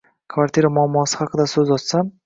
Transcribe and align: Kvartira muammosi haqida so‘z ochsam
Kvartira 0.35 0.71
muammosi 0.79 1.21
haqida 1.21 1.49
so‘z 1.55 1.79
ochsam 1.79 2.15